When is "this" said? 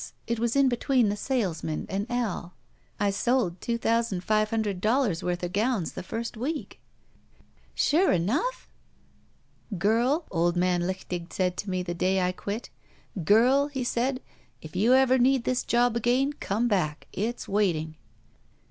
15.43-15.61